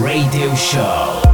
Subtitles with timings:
[0.00, 1.29] Radio Show.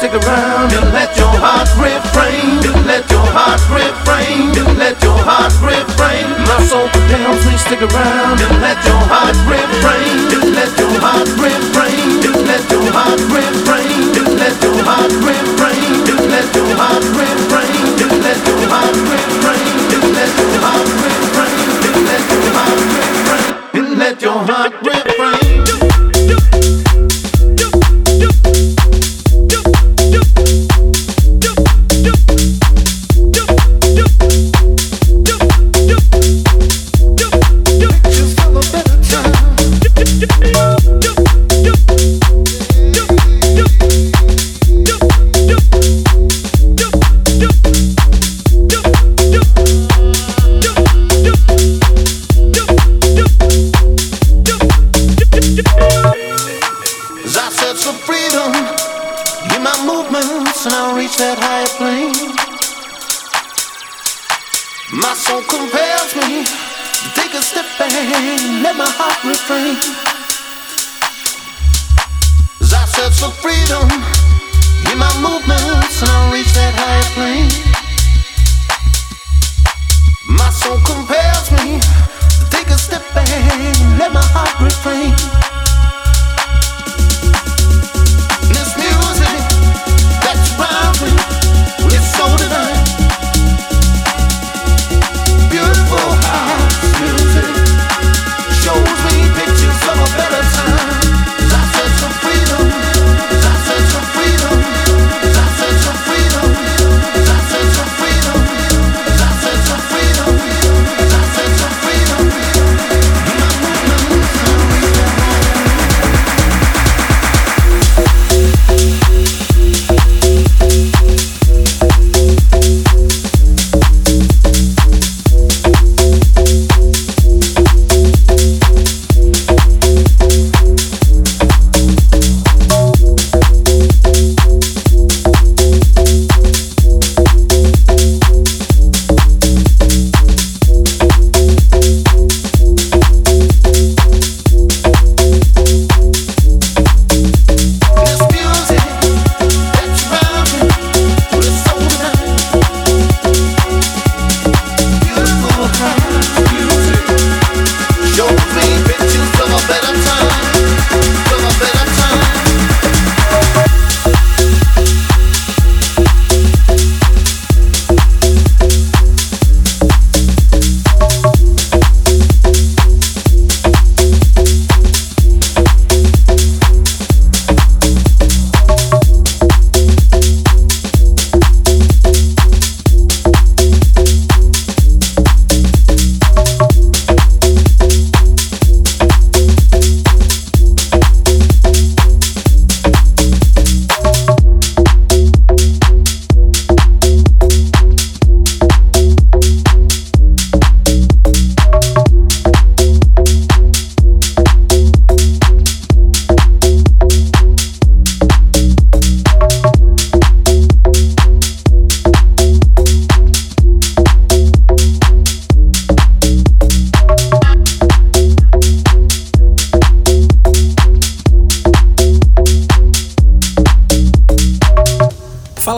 [0.00, 1.19] Stick around and let your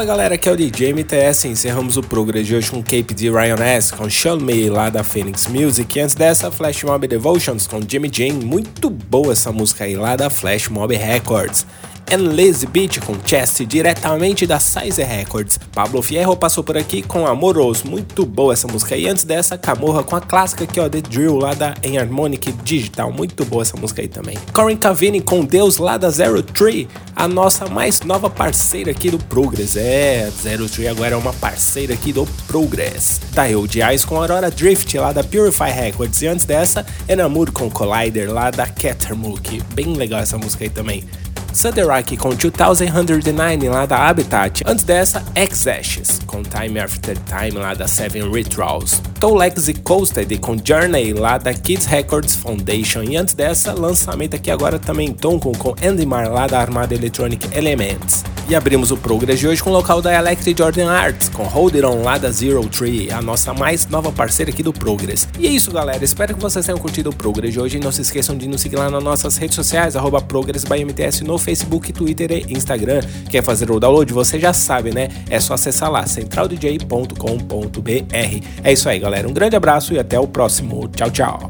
[0.02, 1.46] Fala galera, aqui é o DJ MTS.
[1.46, 3.92] Encerramos o programa de hoje com Cape de Ryan S.
[3.92, 5.96] com Sean May lá da Phoenix Music.
[5.96, 8.44] E antes dessa, Flash Mob Devotions com Jimmy Jane.
[8.44, 11.64] Muito boa essa música aí lá da Flash Mob Records.
[12.12, 15.58] And Lazy Beat com Chest diretamente da Size Records.
[15.72, 18.94] Pablo Fierro passou por aqui com Amoroso, muito boa essa música.
[18.94, 23.10] E antes dessa, Camorra com a clássica aqui ó, The Drill lá da Enharmonic Digital,
[23.10, 24.36] muito boa essa música aí também.
[24.52, 26.86] Corin Cavini com Deus lá da Zero Tree,
[27.16, 29.78] a nossa mais nova parceira aqui do Progress.
[29.78, 33.22] É, Zero Tree agora é uma parceira aqui do Progress.
[33.32, 36.20] Da de Eyes com Aurora Drift lá da Purify Records.
[36.20, 39.62] E antes dessa, Enamur com Collider lá da Catermook.
[39.72, 41.04] Bem legal essa música aí também.
[41.52, 44.62] Sunderak com 2109 lá da Habitat.
[44.66, 49.02] Antes dessa, X-Ashes com Time After Time lá da Seven Rituals.
[49.20, 53.02] Tolex e Coasted com Journey lá da Kids Records Foundation.
[53.02, 58.24] E antes dessa, lançamento aqui agora também Tonko com Endemar lá da Armada Electronic Elements.
[58.48, 61.76] E abrimos o Progress de hoje com o local da Electric Jordan Arts, com Hold
[61.76, 65.28] It On lá da Zero Tree, a nossa mais nova parceira aqui do Progress.
[65.38, 66.04] E é isso, galera.
[66.04, 67.78] Espero que vocês tenham curtido o Progress de hoje.
[67.78, 71.38] E não se esqueçam de nos seguir lá nas nossas redes sociais, arroba ProgressByMTS no
[71.42, 73.00] Facebook, Twitter e Instagram.
[73.28, 74.12] Quer fazer o download?
[74.12, 75.08] Você já sabe, né?
[75.28, 78.46] É só acessar lá, centraldj.com.br.
[78.64, 79.28] É isso aí, galera.
[79.28, 80.88] Um grande abraço e até o próximo.
[80.88, 81.48] Tchau, tchau.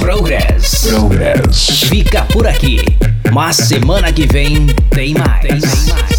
[0.00, 0.88] Progress.
[0.88, 1.80] Progress.
[1.88, 2.78] Fica por aqui.
[3.32, 6.13] Mas semana que vem tem mais.